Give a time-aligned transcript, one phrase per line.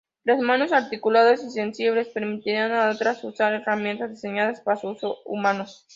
[0.23, 5.67] Las manos articuladas y sensibles permitirán a Atlas usar herramientas diseñadas para uso humano.